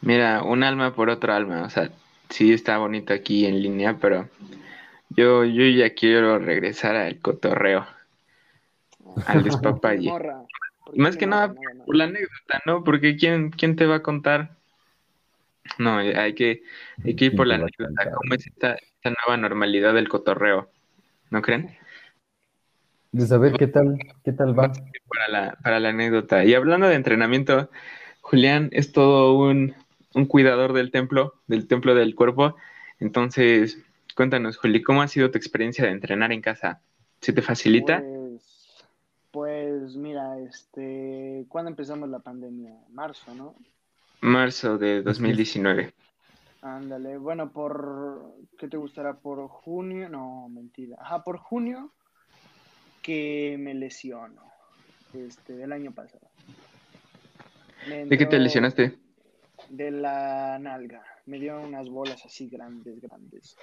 [0.00, 1.64] Mira, un alma por otro alma.
[1.64, 1.90] O sea,
[2.28, 4.28] sí está bonito aquí en línea, pero
[5.10, 7.86] yo, yo ya quiero regresar al cotorreo,
[9.26, 10.10] al despapalle.
[10.10, 10.44] Morra.
[10.84, 11.54] ¿Por Y más que nada
[11.84, 12.84] por la anécdota, ¿no?
[12.84, 14.57] Porque ¿quién, quién te va a contar?
[15.78, 16.62] No, hay que,
[17.04, 18.16] hay que ir por la ¿Quién te va a anécdota.
[18.16, 20.70] ¿Cómo es esta, esta nueva normalidad del cotorreo?
[21.30, 21.76] ¿No creen?
[23.12, 24.72] De saber qué tal, qué tal va.
[25.08, 26.44] Para la, para la anécdota.
[26.44, 27.70] Y hablando de entrenamiento,
[28.20, 29.74] Julián es todo un,
[30.14, 32.56] un cuidador del templo, del templo del cuerpo.
[33.00, 33.82] Entonces,
[34.14, 36.80] cuéntanos, Juli, ¿cómo ha sido tu experiencia de entrenar en casa?
[37.20, 38.00] ¿Se te facilita?
[38.00, 38.84] Pues,
[39.30, 42.74] pues mira, este, ¿cuándo empezamos la pandemia?
[42.90, 43.54] Marzo, ¿no?
[44.20, 45.92] Marzo de 2019.
[46.62, 49.14] Ándale, bueno, por, ¿qué te gustará?
[49.14, 50.96] Por junio, no, mentira.
[51.00, 51.92] Ajá, por junio
[53.02, 54.42] que me lesiono,
[55.14, 56.28] este, del año pasado.
[57.88, 58.98] Me ¿De qué te lesionaste?
[59.68, 61.04] De la nalga.
[61.26, 63.56] Me dio unas bolas así grandes, grandes.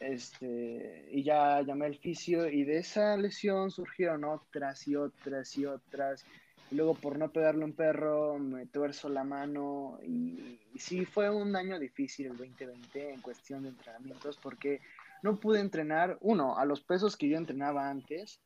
[0.00, 5.66] Este, y ya llamé al fisio y de esa lesión surgieron otras y otras y
[5.66, 6.24] otras.
[6.70, 11.56] Luego por no pegarle un perro me tuerzo la mano y, y sí fue un
[11.56, 14.80] año difícil el 2020 en cuestión de entrenamientos porque
[15.22, 18.40] no pude entrenar, uno, a los pesos que yo entrenaba antes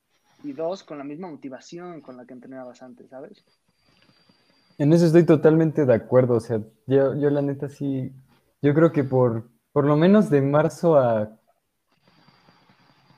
[0.44, 3.44] y dos, con la misma motivación con la que entrenabas antes, ¿sabes?
[4.78, 8.12] En eso estoy totalmente de acuerdo, o sea, yo, yo la neta sí,
[8.62, 11.38] yo creo que por, por lo menos de marzo a,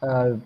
[0.02, 0.36] a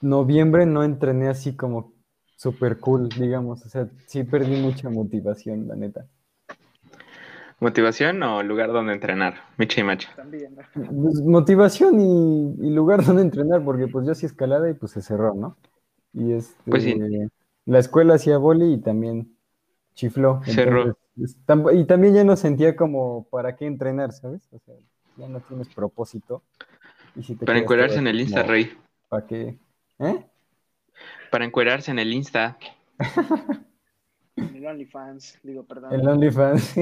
[0.00, 1.92] noviembre no entrené así como
[2.40, 6.06] super cool, digamos, o sea, sí perdí mucha motivación, la neta.
[7.58, 9.34] ¿Motivación o lugar donde entrenar?
[9.58, 10.08] Micha y macha.
[10.16, 10.56] También.
[10.72, 15.02] Pues, motivación y, y lugar donde entrenar, porque pues yo hacía escalada y pues se
[15.02, 15.58] cerró, ¿no?
[16.14, 16.98] Y este, Pues sí.
[17.66, 19.36] la escuela hacía boli y también
[19.94, 20.40] chifló.
[20.46, 20.80] Cerró.
[20.86, 24.48] Entonces, es- tam- y también ya no sentía como para qué entrenar, ¿sabes?
[24.50, 24.76] O sea,
[25.18, 26.42] ya no tienes propósito.
[27.14, 28.72] Y si te Para todo en el Insta, Rey.
[29.10, 29.58] ¿Para qué?
[29.98, 30.29] ¿Eh?
[31.30, 32.58] Para encuerarse en el Insta.
[34.36, 35.92] En el OnlyFans, digo, perdón.
[35.92, 36.74] El OnlyFans.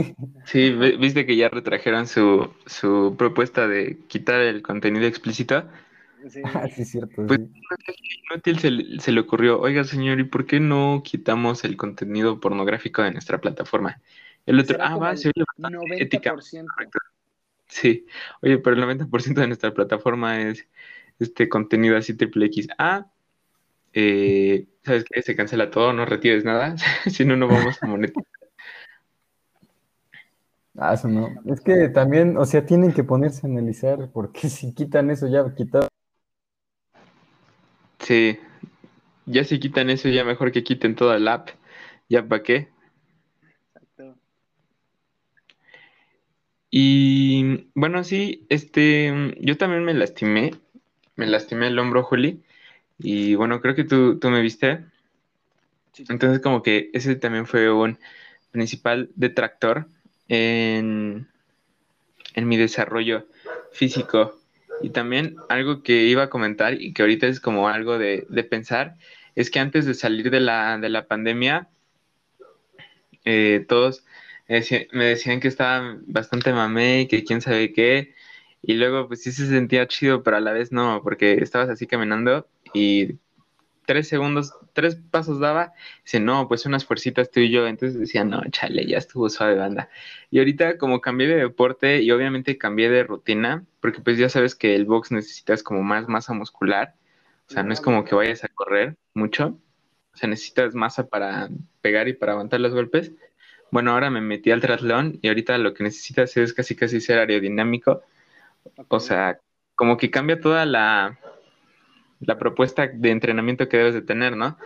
[0.45, 5.65] Sí, vi- viste que ya retrajeron su, su propuesta de quitar el contenido explícito.
[6.29, 6.41] Sí.
[6.45, 7.63] Ah, sí, cierto, Pues- sí.
[8.31, 12.41] Inútil se, le- se le ocurrió, oiga señor, ¿y por qué no quitamos el contenido
[12.41, 14.01] pornográfico de nuestra plataforma?
[14.47, 16.31] El otro, ah, va, el se oye bastante ética.
[16.33, 16.73] 90%.
[17.67, 18.07] Sí,
[18.43, 20.67] oye, pero el 90% de nuestra plataforma es
[21.19, 22.69] este contenido así triple X.
[22.79, 23.07] Ah,
[24.01, 25.23] eh, ¿sabes qué?
[25.23, 26.77] Se cancela todo, no retires nada,
[27.11, 28.25] si no, no vamos a monetizar.
[30.77, 31.31] Ah, eso no.
[31.47, 35.53] Es que también, o sea, tienen que ponerse a analizar, porque si quitan eso, ya
[35.53, 35.89] quitaron.
[37.99, 38.39] Sí,
[39.27, 41.49] ya si quitan eso, ya mejor que quiten toda el app.
[42.09, 42.69] ¿Ya para qué?
[43.75, 44.15] Exacto.
[46.71, 50.53] Y bueno, sí, este, yo también me lastimé,
[51.17, 52.45] me lastimé el hombro, Juli,
[52.99, 54.85] y bueno, creo que tú, tú me viste,
[55.93, 57.99] Sí, entonces como que ese también fue un
[58.51, 59.89] principal detractor
[60.29, 61.29] en,
[62.35, 63.27] en mi desarrollo
[63.73, 64.39] físico.
[64.81, 68.45] Y también algo que iba a comentar y que ahorita es como algo de, de
[68.45, 68.95] pensar,
[69.35, 71.69] es que antes de salir de la, de la pandemia,
[73.25, 74.05] eh, todos
[74.49, 78.15] me decían, me decían que estaba bastante mamé y que quién sabe qué.
[78.63, 81.87] Y luego pues sí se sentía chido, pero a la vez no, porque estabas así
[81.87, 83.19] caminando y
[83.89, 85.73] tres segundos, tres pasos daba,
[86.05, 87.67] dice, no, pues unas fuercitas tú y yo.
[87.67, 89.89] Entonces decía, no, chale, ya estuvo suave banda.
[90.31, 94.55] Y ahorita como cambié de deporte y obviamente cambié de rutina, porque pues ya sabes
[94.55, 96.97] que el box necesitas como más masa muscular.
[97.49, 99.59] O sea, no es como que vayas a correr mucho.
[100.13, 101.49] O sea, necesitas masa para
[101.81, 103.13] pegar y para aguantar los golpes.
[103.71, 107.19] Bueno, ahora me metí al triatlón y ahorita lo que necesitas es casi casi ser
[107.21, 108.03] aerodinámico.
[108.89, 109.41] O sea,
[109.77, 111.19] como que cambia toda la,
[112.21, 114.59] la propuesta de entrenamiento que debes de tener, ¿no?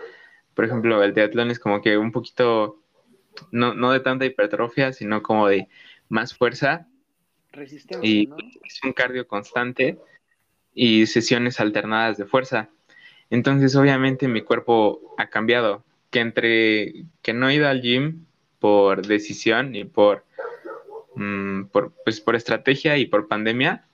[0.53, 2.79] Por ejemplo, el triatlón es como que un poquito,
[3.51, 5.67] no, no de tanta hipertrofia, sino como de
[6.09, 6.87] más fuerza
[7.51, 8.37] Resistencia, y ¿no?
[8.63, 9.99] es un cardio constante
[10.73, 12.69] y sesiones alternadas de fuerza.
[13.29, 15.83] Entonces, obviamente, mi cuerpo ha cambiado.
[16.09, 18.25] Que entre que no he ido al gym
[18.59, 20.25] por decisión y por,
[21.15, 23.87] mm, por, pues, por estrategia y por pandemia,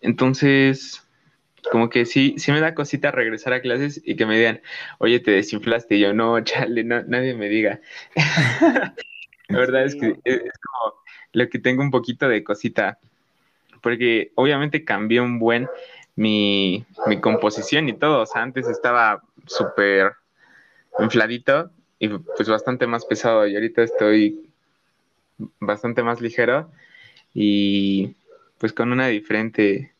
[0.00, 1.05] entonces,
[1.70, 4.60] como que sí, sí me da cosita regresar a clases y que me digan,
[4.98, 5.96] oye, te desinflaste.
[5.96, 7.80] Y yo, no, chale, no, nadie me diga.
[9.48, 10.94] La verdad es que es, como
[11.32, 12.98] lo que tengo un poquito de cosita,
[13.80, 15.68] porque obviamente cambié un buen
[16.16, 20.12] mi, mi composición y todo, o sea, antes estaba súper
[20.98, 24.50] infladito y pues bastante más pesado y ahorita estoy
[25.60, 26.70] bastante más ligero
[27.34, 28.16] y
[28.58, 29.95] pues con una diferente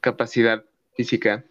[0.00, 1.44] capacidad física.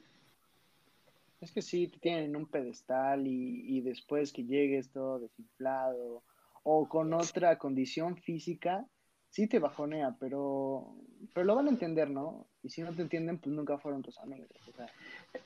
[1.41, 6.23] Es que sí, te tienen en un pedestal y, y después que llegues todo desinflado
[6.63, 8.85] o con otra condición física,
[9.29, 10.95] sí te bajonea, pero,
[11.33, 12.47] pero lo van a entender, ¿no?
[12.63, 14.47] Y si no te entienden, pues nunca fueron tus amigos.
[14.67, 14.87] O sea,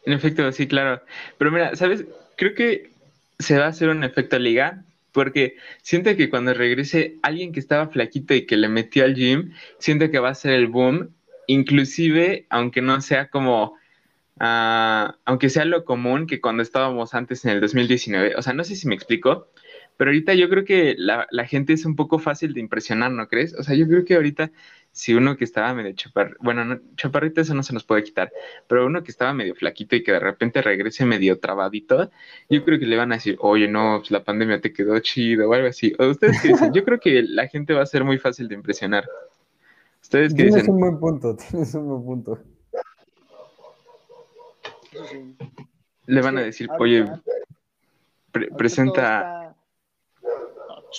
[0.05, 1.01] En efecto, sí, claro.
[1.37, 2.05] Pero mira, ¿sabes?
[2.37, 2.91] Creo que
[3.39, 7.87] se va a hacer un efecto liga, porque siento que cuando regrese alguien que estaba
[7.87, 11.15] flaquito y que le metió al gym, siento que va a ser el boom,
[11.49, 13.75] inclusive, aunque no sea como,
[14.39, 18.35] ah, aunque sea lo común que cuando estábamos antes en el 2019.
[18.35, 19.47] O sea, no sé si me explico,
[19.97, 23.55] pero ahorita yo creo que la, gente es un poco fácil de impresionar, ¿no crees?
[23.55, 24.51] O sea, yo creo que ahorita
[24.91, 28.31] si uno que estaba medio chapar, bueno, no, chaparrito eso no se nos puede quitar,
[28.67, 32.11] pero uno que estaba medio flaquito y que de repente regrese medio trabadito,
[32.49, 35.49] yo creo que le van a decir, oye, no, pues la pandemia te quedó chido
[35.49, 35.93] o algo así.
[35.97, 36.73] ¿O ustedes qué dicen?
[36.73, 39.05] Yo creo que la gente va a ser muy fácil de impresionar.
[40.01, 40.73] ¿Ustedes qué Tienes dicen?
[40.73, 42.39] un buen punto, tienes un buen punto.
[45.09, 45.35] sí.
[46.05, 47.05] Le van a que decir, oye,
[48.31, 49.03] pre- presenta...
[49.03, 49.55] está-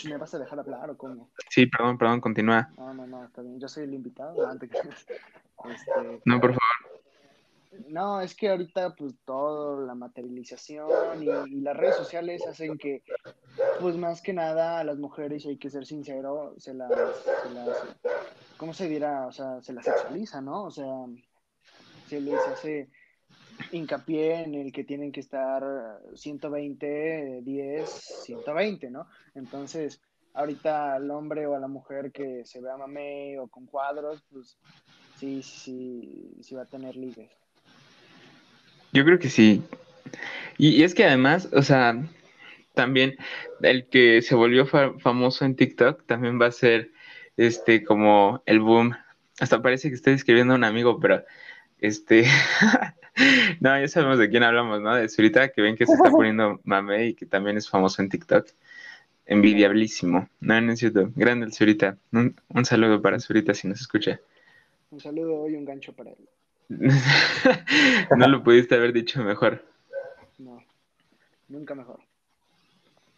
[0.08, 1.30] ¿Me vas a dejar hablar o cómo?
[1.48, 2.70] Sí, perdón, perdón, continúa.
[2.78, 3.58] No, no, no, está bien.
[3.58, 4.34] Yo soy el invitado.
[4.46, 5.06] no te creas.
[5.62, 7.00] Este, No, por favor.
[7.88, 13.02] No, es que ahorita pues todo, la materialización y, y las redes sociales hacen que,
[13.81, 17.55] pues más que nada a las mujeres, hay que ser sincero, se las, se
[18.57, 19.27] ¿cómo se dirá?
[19.27, 20.64] O sea, se las sexualiza, ¿no?
[20.64, 21.07] O sea,
[22.09, 22.88] se les hace
[23.73, 25.62] hincapié en el que tienen que estar
[26.14, 27.90] 120, 10,
[28.25, 29.07] 120, ¿no?
[29.35, 30.01] Entonces,
[30.35, 34.57] ahorita al hombre o a la mujer que se vea mame o con cuadros, pues
[35.18, 37.31] sí, sí, sí va a tener ligues.
[38.92, 39.62] Yo creo que sí.
[40.59, 41.94] Y, es que además, o sea,
[42.74, 43.16] también
[43.62, 46.92] el que se volvió famoso en TikTok también va a ser
[47.37, 48.94] este como el boom.
[49.40, 51.24] Hasta parece que estoy escribiendo a un amigo, pero
[51.78, 52.24] este
[53.61, 54.94] no, ya sabemos de quién hablamos, ¿no?
[54.94, 58.09] De Zurita, que ven que se está poniendo mame y que también es famoso en
[58.09, 58.46] TikTok.
[59.26, 60.28] Envidiablísimo.
[60.40, 61.11] No, no es cierto.
[61.14, 61.96] Grande el Zurita.
[62.12, 64.20] Un, un saludo para Zurita si nos escucha.
[64.90, 66.28] Un saludo y un gancho para él.
[68.16, 69.64] no lo pudiste haber dicho mejor.
[70.38, 70.62] No,
[71.48, 72.00] nunca mejor.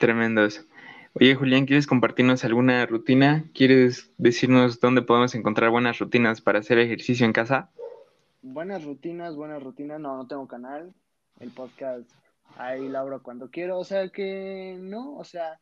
[0.02, 0.66] Tremendos.
[1.12, 3.44] Oye, Julián, ¿quieres compartirnos alguna rutina?
[3.54, 7.70] ¿Quieres decirnos dónde podemos encontrar buenas rutinas para hacer ejercicio en casa?
[8.42, 10.00] Buenas rutinas, buenas rutinas.
[10.00, 10.92] No, no tengo canal.
[11.38, 12.10] El podcast
[12.56, 13.78] ahí Laura cuando quiero.
[13.78, 15.60] O sea que no, o sea,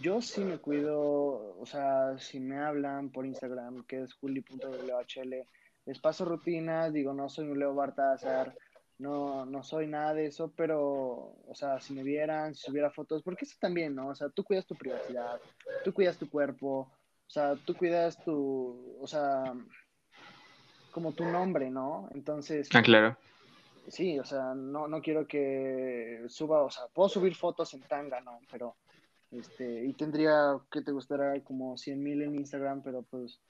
[0.00, 1.54] yo sí me cuido.
[1.60, 5.46] O sea, si me hablan por Instagram, que es juli.whl,
[5.84, 6.90] les paso rutinas.
[6.90, 8.54] Digo, no soy un Leo Bartázar
[8.98, 13.22] no, no soy nada de eso, pero, o sea, si me vieran, si subiera fotos,
[13.22, 14.08] porque eso también, ¿no?
[14.08, 15.40] O sea, tú cuidas tu privacidad,
[15.84, 16.90] tú cuidas tu cuerpo,
[17.26, 19.54] o sea, tú cuidas tu, o sea,
[20.92, 22.08] como tu nombre, ¿no?
[22.14, 22.68] Entonces...
[22.74, 23.16] Ah, claro.
[23.88, 28.20] Sí, o sea, no, no quiero que suba, o sea, puedo subir fotos en tanga,
[28.20, 28.38] ¿no?
[28.50, 28.76] Pero,
[29.30, 33.40] este, y tendría que te gustará como 100 mil en Instagram, pero pues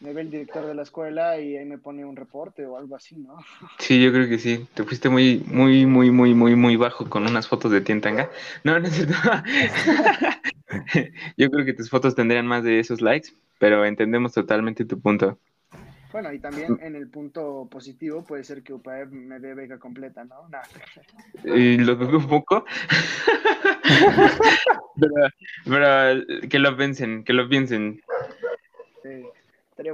[0.00, 2.96] me ve el director de la escuela y ahí me pone un reporte o algo
[2.96, 3.36] así, ¿no?
[3.78, 4.66] Sí, yo creo que sí.
[4.74, 8.30] Te fuiste muy, muy, muy, muy, muy, muy bajo con unas fotos de Tientanga.
[8.64, 9.14] No, no es cierto.
[11.36, 15.38] yo creo que tus fotos tendrían más de esos likes, pero entendemos totalmente tu punto.
[16.14, 20.24] Bueno, y también en el punto positivo puede ser que UPAE me dé beca completa,
[20.24, 20.48] ¿no?
[21.56, 22.64] Y lo dudo un poco.
[25.64, 28.00] pero, que lo piensen, que lo piensen.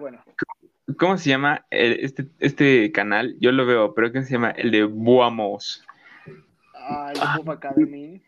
[0.01, 0.23] Bueno.
[0.99, 3.37] ¿Cómo se llama este, este canal?
[3.39, 4.51] Yo lo veo, pero ¿cómo se llama?
[4.51, 5.85] El de Buamos.
[6.75, 8.23] Ah, el de Buff Academy.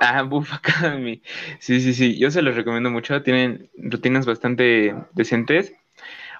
[0.00, 1.22] Ah, Buff Academy.
[1.60, 2.18] Sí, sí, sí.
[2.18, 3.22] Yo se los recomiendo mucho.
[3.22, 5.72] Tienen rutinas bastante decentes.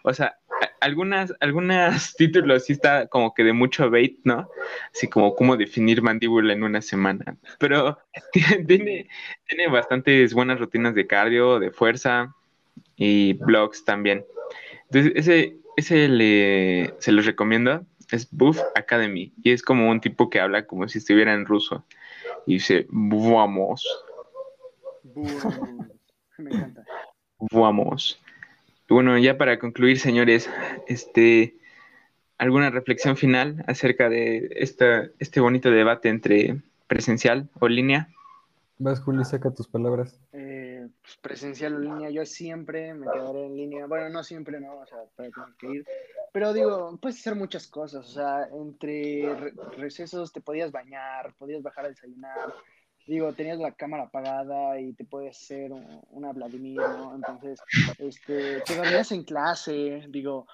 [0.02, 0.36] O sea,
[0.80, 4.48] algunas, algunas títulos sí está como que de mucho bait, ¿no?
[4.92, 7.36] Así como cómo definir mandíbula en una semana.
[7.58, 7.98] Pero
[8.66, 9.08] tiene,
[9.48, 12.34] tiene bastantes buenas rutinas de cardio, de fuerza
[12.96, 14.24] y blogs también.
[14.90, 17.84] Entonces, ese, ese le, se los recomiendo.
[18.10, 19.32] Es Buff Academy.
[19.42, 21.84] Y es como un tipo que habla como si estuviera en ruso.
[22.46, 23.86] Y dice, vamos.
[26.38, 26.84] Me encanta.
[27.50, 28.20] Vamos.
[28.88, 30.48] Bueno, ya para concluir, señores,
[30.86, 31.56] este,
[32.38, 38.08] ¿alguna reflexión final acerca de esta, este bonito debate entre presencial o línea?
[38.78, 40.20] Vas, Juli, saca tus palabras.
[40.32, 40.53] Eh,
[41.04, 43.86] pues, presencial o línea, yo siempre me quedaré en línea.
[43.86, 45.86] Bueno, no siempre, no, o sea, para tener que ir.
[46.32, 48.08] Pero digo, puedes hacer muchas cosas.
[48.08, 52.54] O sea, entre recesos te podías bañar, podías bajar a desayunar.
[53.06, 55.70] Digo, tenías la cámara apagada y te puedes hacer
[56.08, 57.14] una Vladimir, ¿no?
[57.14, 57.60] Entonces,
[57.98, 60.46] este, te dormías en clase, digo,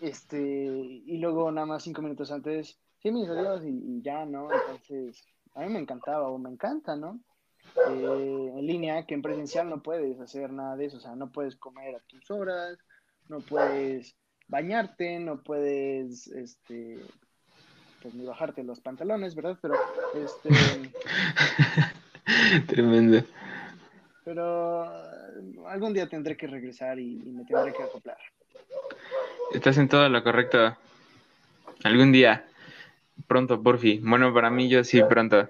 [0.00, 4.48] este, y luego nada más cinco minutos antes, sí, mis adiós y, y ya, ¿no?
[4.52, 7.18] Entonces, a mí me encantaba o me encanta, ¿no?
[7.76, 11.30] Eh, en línea que en presencial no puedes hacer nada de eso, o sea, no
[11.30, 12.78] puedes comer a tus horas,
[13.28, 14.14] no puedes
[14.48, 16.98] bañarte, no puedes, este,
[18.02, 19.58] pues ni bajarte los pantalones, ¿verdad?
[19.60, 19.74] Pero,
[20.14, 20.50] este...
[22.66, 23.24] Tremendo.
[24.24, 24.84] Pero
[25.66, 28.18] algún día tendré que regresar y, y me tendré que acoplar.
[29.52, 30.76] Estás en todo lo correcto.
[31.82, 32.44] Algún día.
[33.26, 34.08] Pronto, por fin.
[34.08, 35.48] Bueno, para mí yo sí, pronto.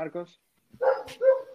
[0.00, 0.40] Marcos.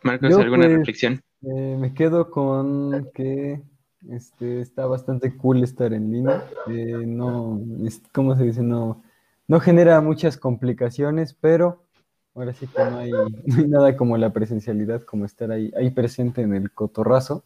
[0.03, 1.19] Marcos, ¿alguna pues, reflexión?
[1.41, 3.59] Eh, me quedo con que
[4.07, 6.45] este, está bastante cool estar en línea.
[6.67, 7.59] Eh, no,
[8.13, 8.61] ¿cómo se dice?
[8.61, 9.01] No,
[9.47, 11.85] no genera muchas complicaciones, pero
[12.35, 13.11] ahora sí que no hay,
[13.67, 17.43] nada como la presencialidad, como estar ahí, ahí presente en el cotorrazo.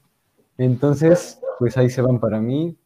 [0.57, 2.78] Entonces, pues ahí se van para mí,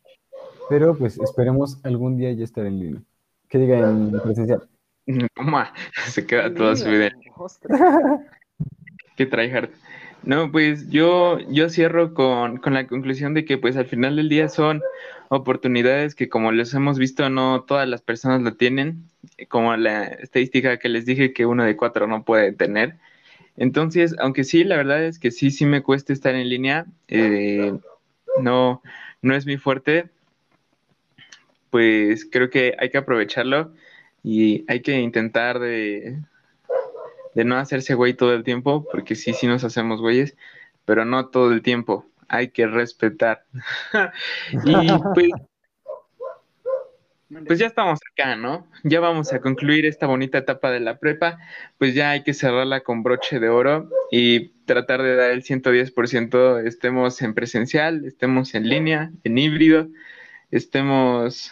[0.70, 3.02] pero pues esperemos algún día ya estar en línea.
[3.50, 4.70] Que diga en presencial.
[6.06, 7.12] Se queda toda su vida.
[9.18, 9.70] Qué tryhard.
[10.24, 14.48] No, pues yo, yo cierro con, la conclusión de que pues al final del día
[14.48, 14.82] son
[15.28, 19.04] oportunidades que como les hemos visto no todas las personas lo tienen,
[19.50, 22.96] como la estadística que les dije que uno de cuatro no puede tener.
[23.58, 27.74] Entonces, aunque sí, la verdad es que sí, sí me cuesta estar en línea, eh,
[28.40, 28.82] no,
[29.22, 30.10] no es mi fuerte,
[31.70, 33.74] pues creo que hay que aprovecharlo
[34.24, 36.20] y hay que intentar de,
[37.36, 40.38] de no hacerse güey todo el tiempo, porque sí, sí nos hacemos güeyes,
[40.86, 42.06] pero no todo el tiempo.
[42.30, 43.46] Hay que respetar.
[44.66, 44.74] y
[45.14, 45.32] pues
[47.48, 48.68] pues ya estamos acá, ¿no?
[48.84, 51.40] Ya vamos a concluir esta bonita etapa de la prepa,
[51.78, 56.66] pues ya hay que cerrarla con broche de oro y tratar de dar el 110%,
[56.66, 59.88] estemos en presencial, estemos en línea, en híbrido,
[60.52, 61.52] estemos,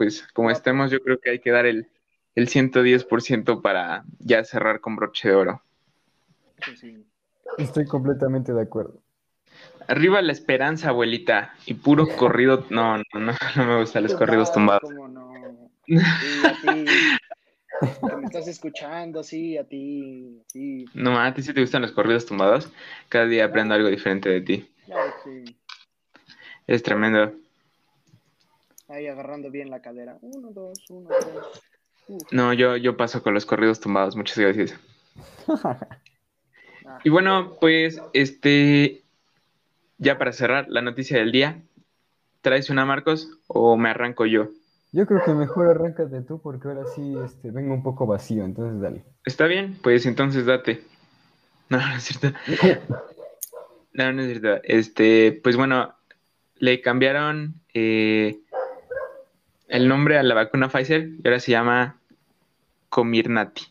[0.00, 1.86] pues como estemos, yo creo que hay que dar el,
[2.34, 5.62] el 110% para ya cerrar con broche de oro.
[7.58, 9.02] Estoy completamente de acuerdo.
[9.88, 11.52] Arriba la esperanza, abuelita.
[11.66, 12.64] Y puro corrido.
[12.70, 14.90] No, no, no, no me gustan los corridos tumbados.
[14.90, 15.70] ¿Cómo no?
[15.84, 15.98] Sí,
[16.46, 16.84] a ti.
[17.80, 20.42] Que me estás escuchando, sí, a ti.
[20.46, 20.86] Sí.
[20.94, 22.72] No, a ti sí te gustan los corridos tumbados.
[23.10, 24.70] Cada día aprendo algo diferente de ti.
[24.86, 25.56] Claro, sí.
[26.66, 27.34] Es tremendo.
[28.90, 30.18] Ahí agarrando bien la cadera.
[30.20, 32.26] Uno, dos, uno, dos.
[32.32, 34.16] No, yo, yo paso con los corridos tumbados.
[34.16, 34.74] Muchas gracias.
[37.04, 39.02] y bueno, pues, este,
[39.98, 41.62] ya para cerrar, la noticia del día.
[42.40, 44.48] ¿Traes una, Marcos, o me arranco yo?
[44.92, 48.80] Yo creo que mejor arráncate tú porque ahora sí este, vengo un poco vacío, entonces
[48.80, 49.04] dale.
[49.24, 50.82] Está bien, pues entonces date.
[51.68, 52.36] No, no es cierto.
[53.92, 54.60] no, no es cierto.
[54.64, 55.94] Este, pues bueno,
[56.56, 58.40] le cambiaron eh,
[59.70, 61.96] el nombre a la vacuna Pfizer y ahora se llama
[62.88, 63.62] Comirnaty.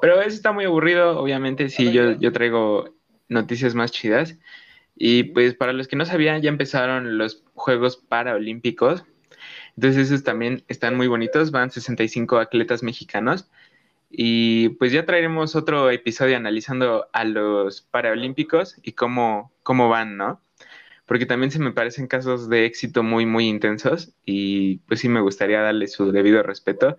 [0.00, 2.94] Pero eso está muy aburrido, obviamente, sí, yo, yo traigo
[3.28, 4.36] noticias más chidas.
[4.96, 9.04] Y pues para los que no sabían, ya empezaron los Juegos Paralímpicos.
[9.76, 13.48] Entonces esos también están muy bonitos, van 65 atletas mexicanos.
[14.10, 20.40] Y pues ya traeremos otro episodio analizando a los Paralímpicos y cómo, cómo van, ¿no?
[21.06, 25.20] Porque también se me parecen casos de éxito muy, muy intensos y pues sí me
[25.20, 26.96] gustaría darle su debido respeto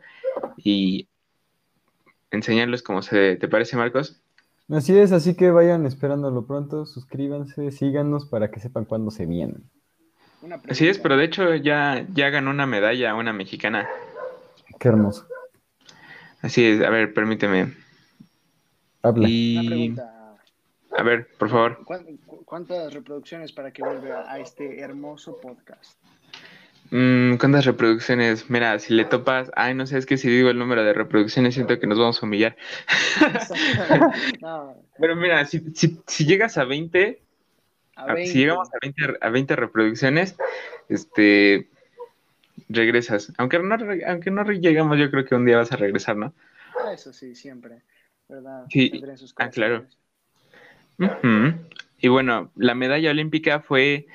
[0.57, 1.07] y
[2.31, 3.35] enseñarlos cómo se...
[3.35, 4.21] ¿Te parece, Marcos?
[4.69, 9.63] Así es, así que vayan esperándolo pronto, suscríbanse, síganos para que sepan cuándo se vienen.
[10.69, 13.87] Así es, pero de hecho ya, ya ganó una medalla una mexicana.
[14.79, 15.27] Qué hermoso.
[16.41, 17.73] Así es, a ver, permíteme.
[19.01, 19.27] Habla.
[20.97, 21.79] A ver, por favor.
[22.45, 25.99] ¿Cuántas reproducciones para que vuelva a este hermoso podcast?
[26.91, 28.49] Mm, ¿Cuántas reproducciones?
[28.49, 31.55] Mira, si le topas, ay, no sé, es que si digo el número de reproducciones
[31.55, 32.55] siento que nos vamos a humillar.
[34.99, 37.21] Pero mira, si, si, llegas a 20,
[38.25, 40.37] si llegamos a 20, a 20 reproducciones,
[40.87, 41.69] este,
[42.69, 43.33] regresas.
[43.37, 43.75] Aunque no,
[44.07, 46.33] aunque no llegamos, yo creo que un día vas a regresar, ¿no?
[46.93, 47.81] Eso sí, siempre,
[48.29, 48.65] ¿verdad?
[48.69, 49.03] Sí,
[49.37, 49.87] ah, claro.
[51.99, 54.07] Y bueno, la medalla olímpica fue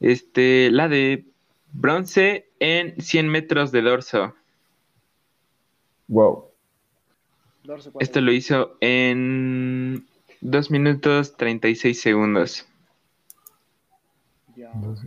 [0.00, 1.24] este, la de
[1.72, 4.34] Bronce en 100 metros de dorso.
[6.08, 6.46] Wow.
[8.00, 10.06] Esto lo hizo en
[10.40, 12.66] 2 minutos 36 segundos.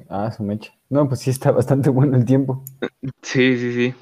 [0.09, 0.73] Ah, su mecha.
[0.89, 2.63] No, pues sí está bastante bueno el tiempo.
[3.21, 3.93] Sí, sí, sí.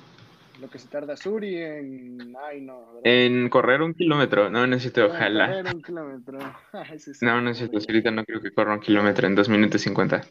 [0.61, 2.35] Lo que se tarda Suri en.
[2.47, 3.01] Ay, no.
[3.03, 4.51] En correr un kilómetro.
[4.51, 5.47] No necesito, ojalá.
[5.47, 6.37] Correr un kilómetro.
[7.21, 7.79] no, no necesito.
[7.79, 10.21] Ahorita no creo que corra un kilómetro en 2 minutos 50.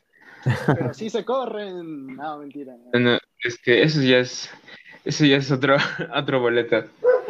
[0.66, 2.14] Pero sí se corren.
[2.14, 2.76] No, mentira.
[3.42, 4.48] es que eso ya es,
[5.04, 5.76] eso ya es otro,
[6.14, 6.84] otro boleto.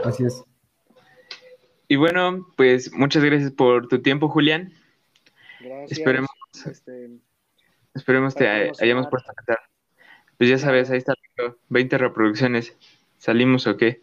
[0.04, 0.44] Así es.
[1.88, 4.74] Y bueno, pues muchas gracias por tu tiempo, Julián.
[5.58, 5.98] Gracias.
[5.98, 6.30] Esperemos,
[6.66, 7.10] este,
[7.94, 9.58] esperemos te hayamos puesto a cantar.
[10.40, 11.12] Pues ya sabes, ahí está
[11.68, 12.74] 20 reproducciones.
[13.18, 14.00] ¿Salimos o qué?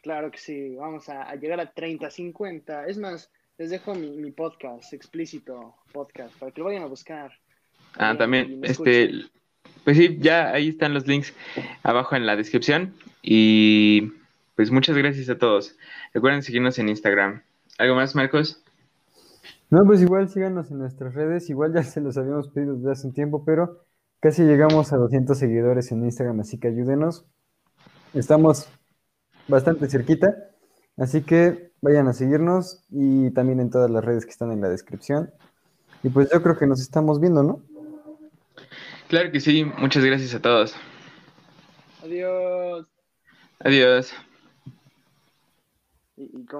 [0.00, 2.86] Claro que sí, vamos a, llegar a 30, 50.
[2.86, 7.32] Es más, les dejo mi, mi podcast, explícito podcast, para que lo vayan a buscar.
[7.98, 9.26] Ah, también, este,
[9.84, 11.34] pues sí, ya ahí están los links
[11.82, 14.12] abajo en la descripción y
[14.54, 15.76] pues muchas gracias a todos.
[16.14, 17.42] Recuerden seguirnos en Instagram.
[17.76, 18.64] ¿Algo más, Marcos?
[19.68, 23.06] No, pues igual síganos en nuestras redes, igual ya se los habíamos pedido desde hace
[23.06, 23.84] un tiempo, pero
[24.20, 27.26] casi llegamos a 200 seguidores en Instagram, así que ayúdenos.
[28.14, 28.68] Estamos
[29.48, 30.34] bastante cerquita,
[30.96, 34.68] así que vayan a seguirnos y también en todas las redes que están en la
[34.68, 35.30] descripción.
[36.02, 37.62] Y pues yo creo que nos estamos viendo, ¿no?
[39.08, 40.74] Claro que sí, muchas gracias a todos.
[42.02, 42.86] Adiós.
[43.60, 44.12] Adiós.